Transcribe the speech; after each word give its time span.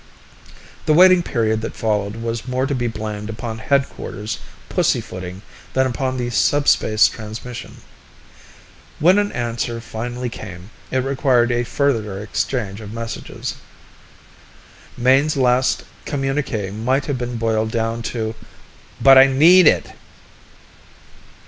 The 0.87 0.95
waiting 0.95 1.21
period 1.21 1.61
that 1.61 1.75
followed 1.75 2.15
was 2.15 2.47
more 2.47 2.65
to 2.65 2.73
be 2.73 2.87
blamed 2.87 3.29
upon 3.29 3.59
headquarters 3.59 4.39
pussyfooting 4.67 5.43
than 5.73 5.85
upon 5.85 6.17
the 6.17 6.31
subspace 6.31 7.07
transmission. 7.07 7.77
When 8.97 9.19
an 9.19 9.31
answer 9.33 9.79
finally 9.79 10.27
came, 10.29 10.71
it 10.89 11.03
required 11.03 11.51
a 11.51 11.63
further 11.63 12.19
exchange 12.19 12.81
of 12.81 12.91
messages. 12.91 13.57
Mayne's 14.97 15.37
last 15.37 15.83
communique 16.05 16.71
might 16.71 17.05
have 17.05 17.19
been 17.19 17.35
boiled 17.37 17.69
down 17.69 18.01
to, 18.01 18.33
"But 18.99 19.19
I 19.19 19.27
need 19.27 19.67
it!" 19.67 19.91